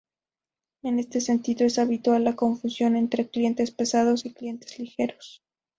[0.81, 5.43] En este sentido es habitual la confusión entre clientes pesados y clientes ligeros.